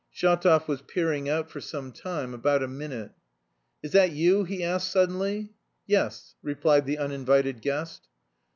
[0.11, 3.11] Shatov was peering out for some time, about a minute.
[3.83, 5.51] "Is that you?" he asked suddenly.
[5.85, 8.07] "Yes," replied the uninvited guest.